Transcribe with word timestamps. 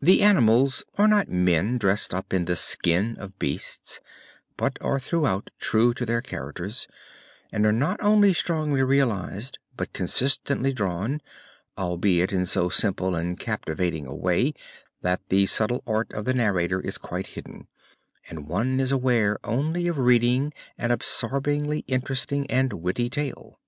The 0.00 0.22
animals 0.22 0.84
are 0.96 1.08
not 1.08 1.28
men 1.28 1.76
dressed 1.76 2.14
up 2.14 2.32
in 2.32 2.44
the 2.44 2.54
skin 2.54 3.16
of 3.18 3.40
beasts, 3.40 3.98
but 4.56 4.76
are 4.80 5.00
throughout 5.00 5.50
true 5.58 5.92
to 5.94 6.06
their 6.06 6.22
characters, 6.22 6.86
and 7.50 7.66
are 7.66 7.72
not 7.72 8.00
only 8.00 8.32
strongly 8.32 8.84
realized 8.84 9.58
but 9.76 9.92
consistently 9.92 10.72
drawn, 10.72 11.20
albeit 11.76 12.32
in 12.32 12.46
so 12.46 12.68
simple 12.68 13.16
and 13.16 13.36
captivating 13.36 14.06
a 14.06 14.14
way 14.14 14.54
that 15.00 15.20
the 15.28 15.44
subtle 15.46 15.82
art 15.88 16.12
of 16.12 16.24
the 16.24 16.34
narrator 16.34 16.80
is 16.80 16.96
quite 16.96 17.26
hidden, 17.34 17.66
and 18.28 18.46
one 18.46 18.78
is 18.78 18.92
aware 18.92 19.40
only 19.42 19.88
of 19.88 19.98
reading 19.98 20.54
an 20.78 20.92
absorbingly 20.92 21.80
interesting 21.88 22.46
and 22.46 22.72
witty 22.74 23.10
tale." 23.10 23.58